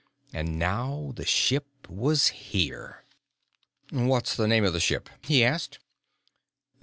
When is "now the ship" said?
0.57-1.87